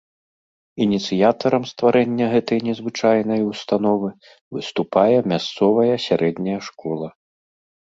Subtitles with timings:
[0.85, 4.09] Ініцыятарам стварэння гэтай незвычайнай установы
[4.59, 7.07] выступае мясцовая сярэдняя школа.